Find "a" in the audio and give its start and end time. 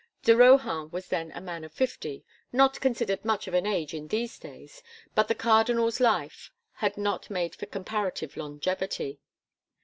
1.33-1.39